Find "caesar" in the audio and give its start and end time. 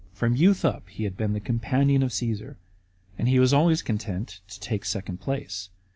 2.11-2.57